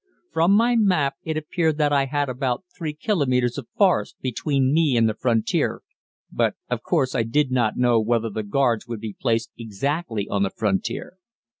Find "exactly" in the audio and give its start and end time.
9.59-10.27